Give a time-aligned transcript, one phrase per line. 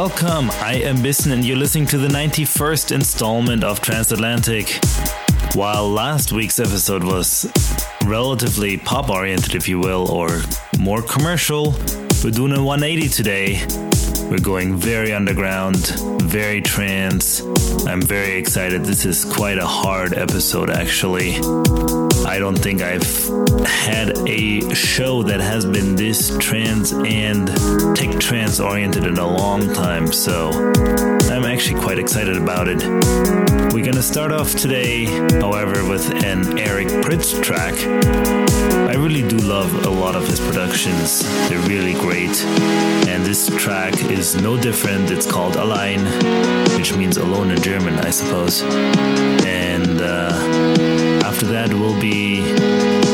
[0.00, 0.50] welcome.
[0.62, 4.80] I am Bissen and you're listening to the 91st installment of Transatlantic.
[5.54, 7.50] While last week's episode was
[8.04, 10.42] relatively pop oriented, if you will, or
[10.78, 11.72] more commercial,
[12.22, 13.89] we're doing a 180 today.
[14.30, 15.76] We're going very underground,
[16.22, 17.40] very trance.
[17.84, 18.84] I'm very excited.
[18.84, 21.38] This is quite a hard episode, actually.
[22.24, 23.02] I don't think I've
[23.66, 27.48] had a show that has been this trance and
[27.96, 30.50] tech trance oriented in a long time, so
[31.28, 32.78] I'm actually quite excited about it.
[33.74, 35.06] We're gonna start off today,
[35.40, 37.74] however, with an Eric Prydz track.
[39.00, 42.38] I really do love a lot of his productions, they're really great.
[43.08, 45.10] And this track is no different.
[45.10, 46.04] It's called Allein,
[46.76, 48.60] which means alone in German, I suppose.
[48.60, 50.28] And uh,
[51.24, 52.40] after that will be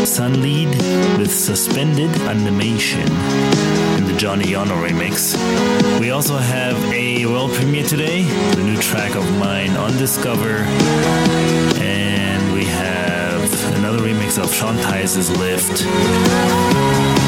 [0.02, 0.72] Sunlead
[1.18, 3.06] with Suspended Animation
[3.96, 5.38] in the Johnny Yono remix.
[6.00, 8.24] We also have a world premiere today,
[8.56, 11.75] the new track of mine on Discover.
[14.26, 15.84] Remix of Sean Tyas's Lift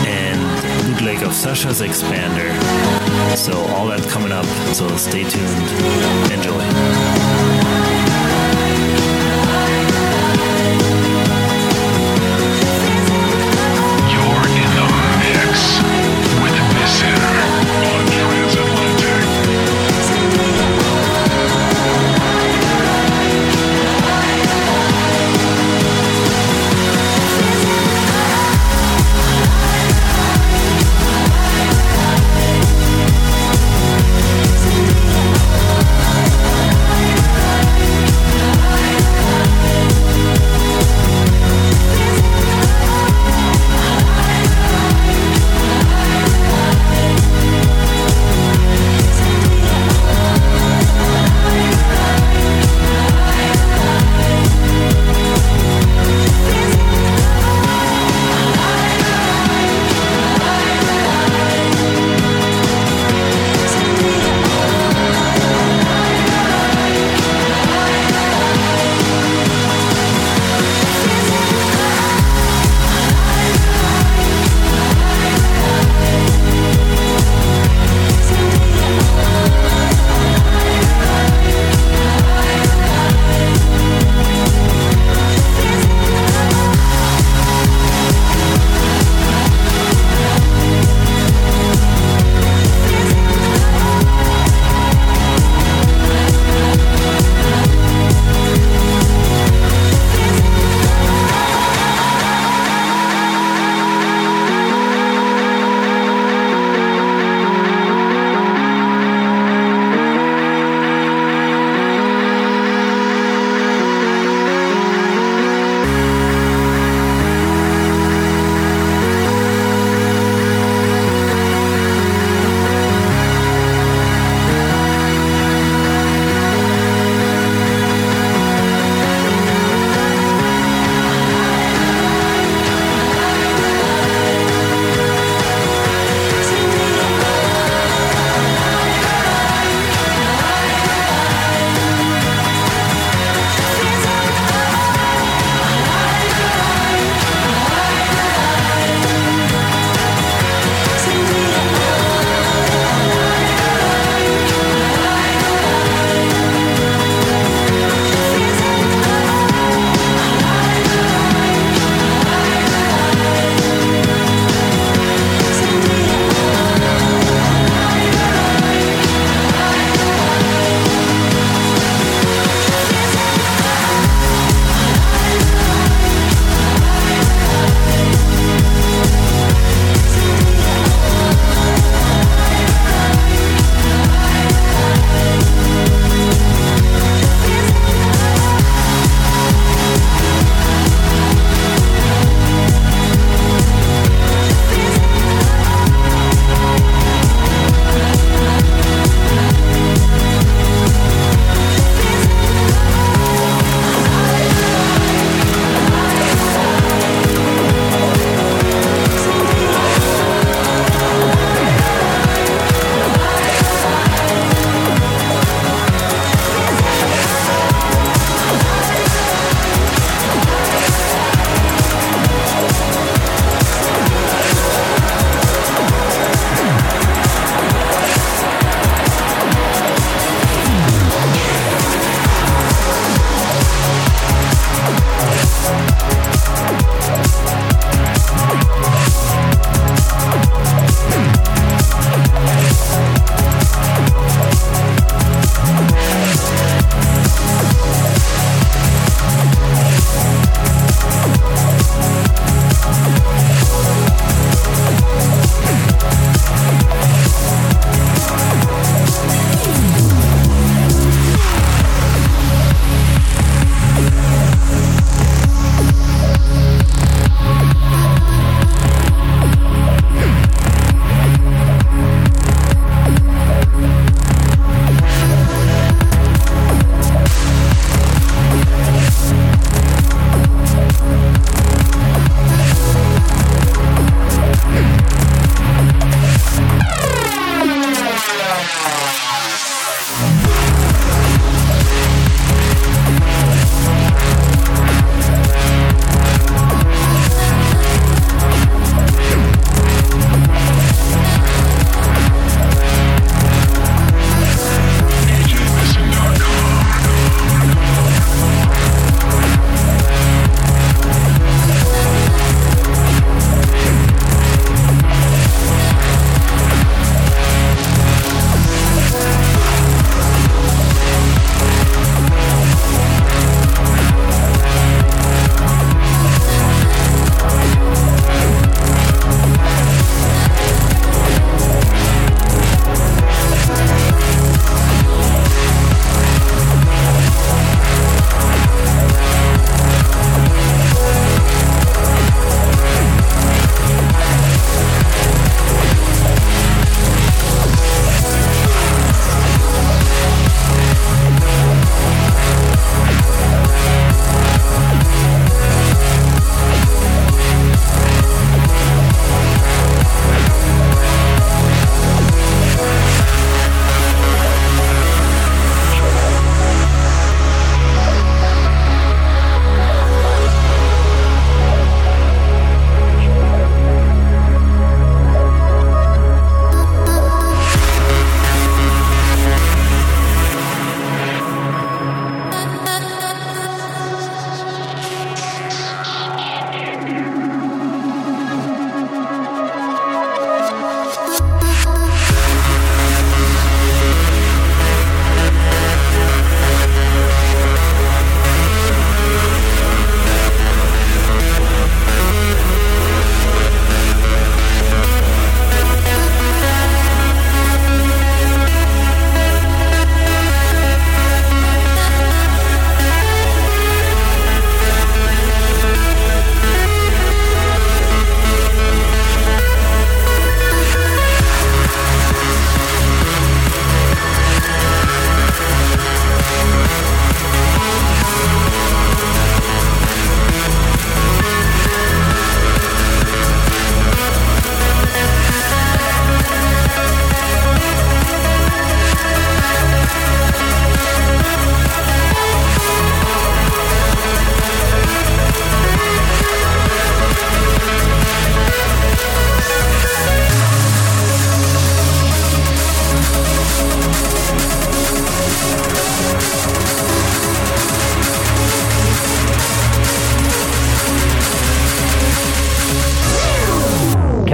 [0.06, 2.50] and bootleg of Sasha's Xpander.
[3.36, 6.32] So all that coming up, so stay tuned.
[6.32, 7.07] Enjoy.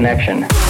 [0.04, 0.63] Connection.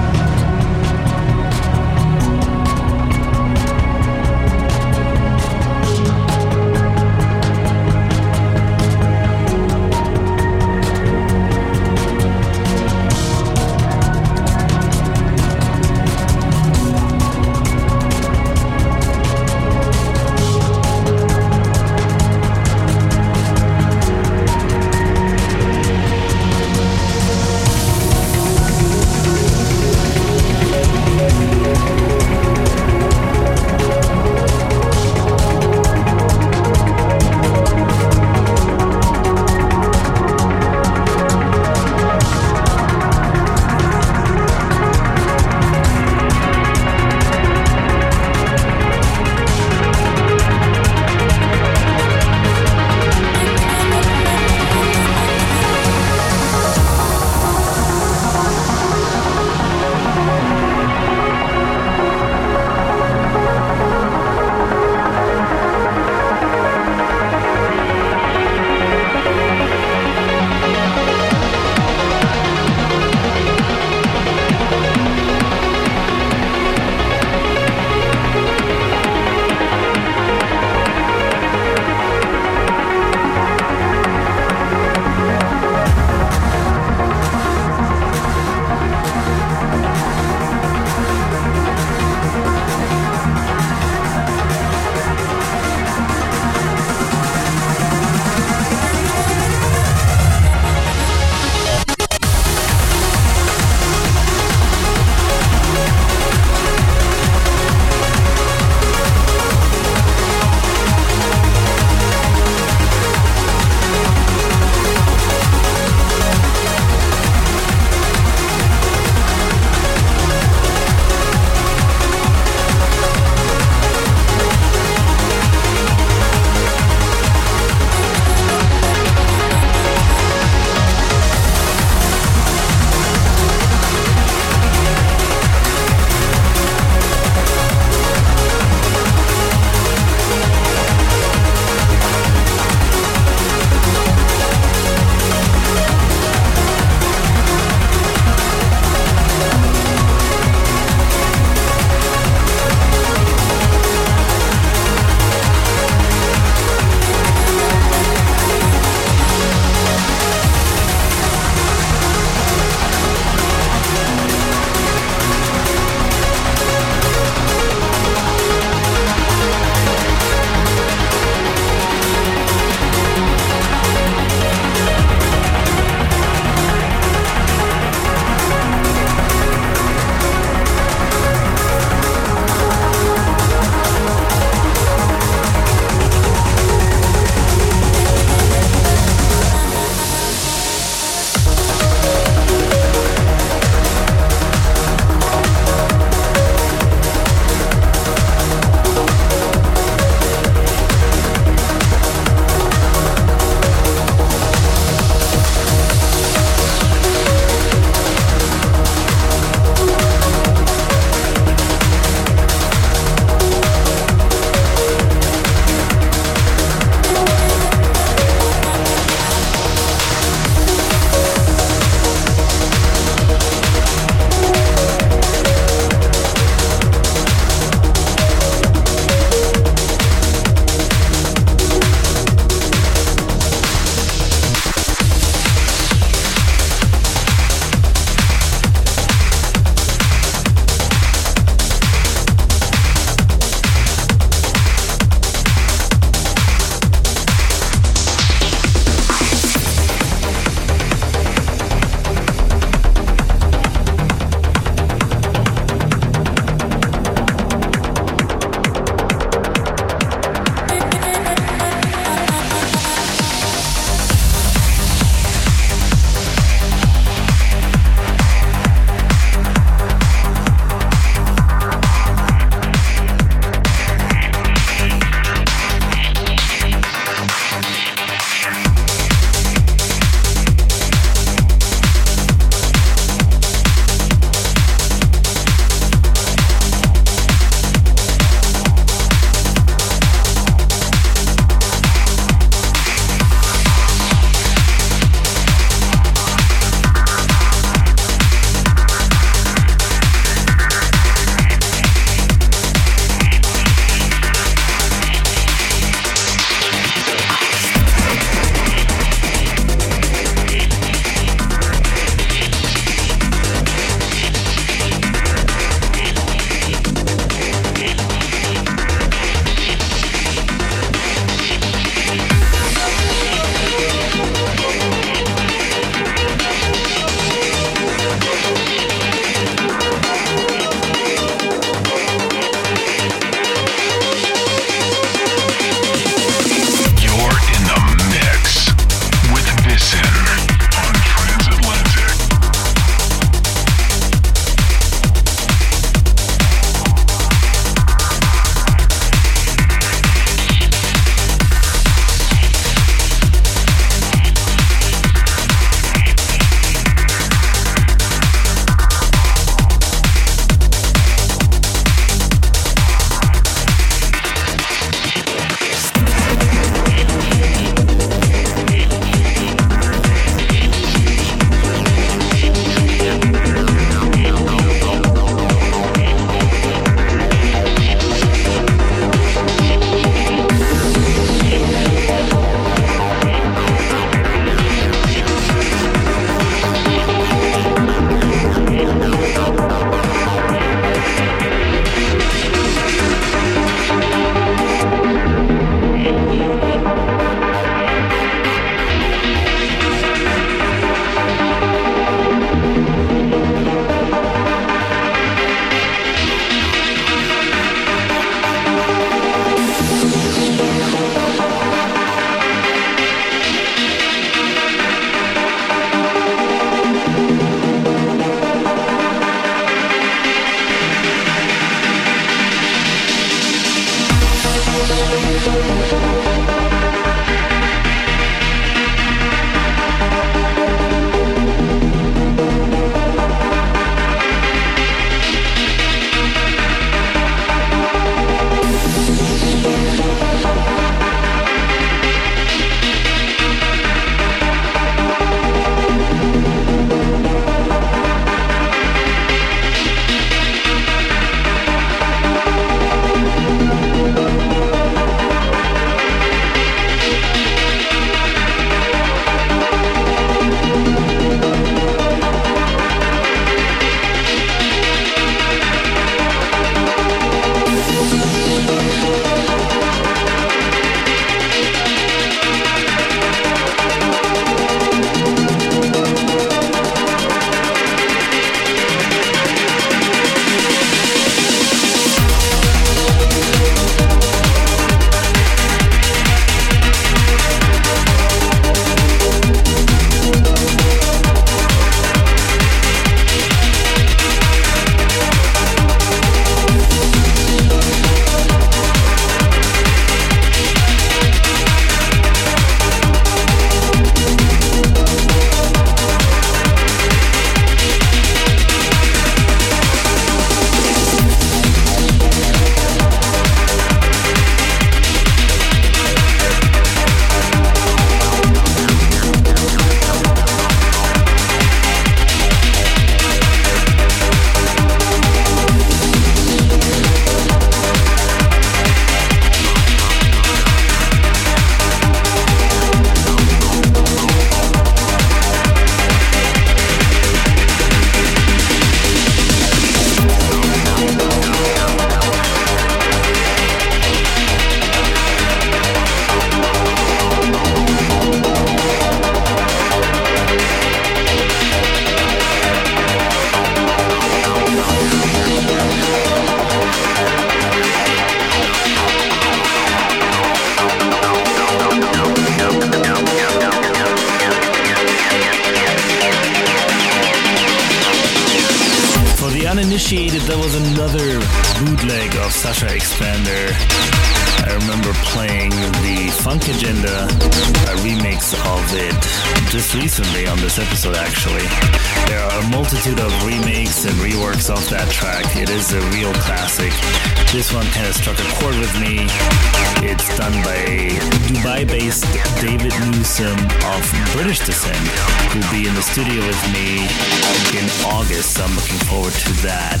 [596.80, 598.54] In August.
[598.56, 600.00] So I'm looking forward to that.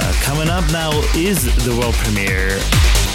[0.00, 2.58] Uh, coming up now is the world premiere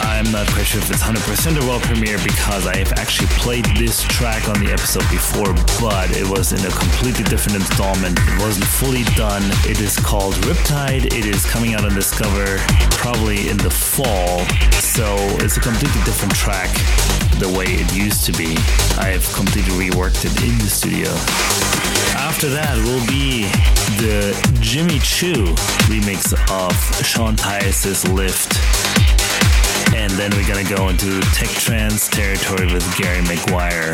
[0.01, 3.27] I'm uh, not quite sure if it's 100% a world premiere because I have actually
[3.35, 8.17] played this track on the episode before, but it was in a completely different installment.
[8.19, 9.43] It wasn't fully done.
[9.67, 11.05] It is called Riptide.
[11.05, 12.57] It is coming out on Discover
[12.95, 14.45] probably in the fall,
[14.79, 16.69] so it's a completely different track
[17.39, 18.55] the way it used to be.
[18.99, 21.09] I have completely reworked it in the studio.
[22.15, 23.47] After that will be
[23.99, 25.55] the Jimmy Choo
[25.91, 26.71] remix of
[27.05, 28.59] Sean Tyas's Lift
[29.99, 33.91] and then we're gonna go into tech trance territory with Gary Maguire,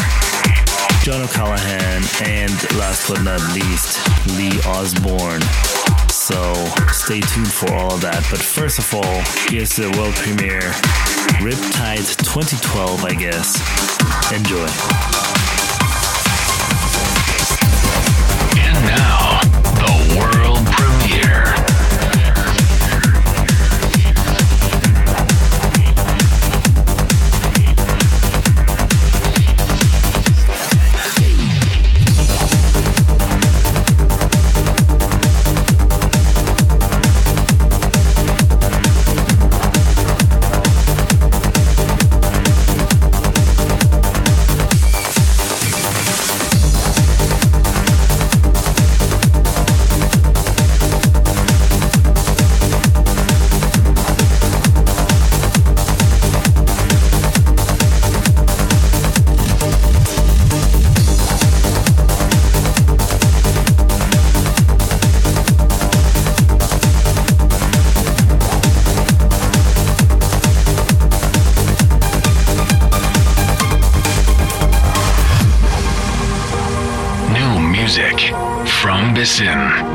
[1.02, 3.98] John O'Callaghan, and last but not least,
[4.38, 5.42] Lee Osborne.
[6.10, 6.54] So
[6.94, 8.24] stay tuned for all of that.
[8.30, 10.72] But first of all, here's the world premiere,
[11.42, 13.58] Riptide 2012, I guess.
[14.32, 15.15] Enjoy.
[79.26, 79.95] From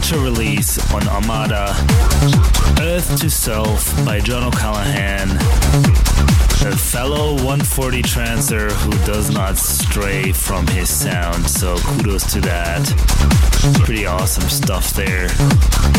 [0.00, 1.68] new release on Armada,
[2.80, 5.30] Earth to Self by John O'Callaghan,
[6.66, 12.82] a fellow 140 trancer who does not stray from his sound, so kudos to that.
[13.84, 15.28] Pretty awesome stuff there.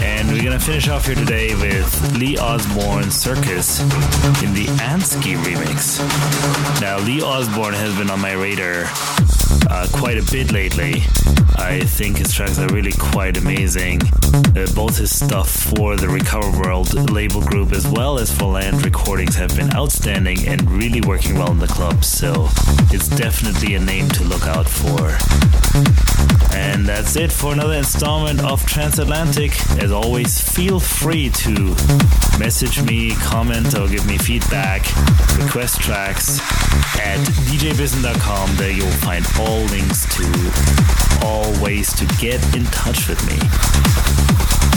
[0.01, 6.01] And we're gonna finish off here today with Lee Osborne Circus in the Ansky remix.
[6.81, 8.83] Now, Lee Osborne has been on my radar
[9.69, 11.03] uh, quite a bit lately.
[11.57, 14.01] I think his tracks are really quite amazing.
[14.33, 18.83] Uh, both his stuff for the Recover World label group as well as for Land
[18.83, 22.47] Recordings have been outstanding and really working well in the club, so
[22.91, 25.17] it's definitely a name to look out for.
[26.55, 29.51] And that's it for another installment of Transatlantic.
[29.81, 31.75] As always, feel free to
[32.39, 34.81] message me, comment, or give me feedback,
[35.37, 36.39] request tracks
[36.99, 38.55] at djbissen.com.
[38.55, 43.37] There you'll find all links to all ways to get in touch with me.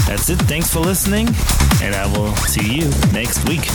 [0.06, 0.38] That's it.
[0.48, 1.28] Thanks for listening,
[1.82, 3.68] and I will see you next week.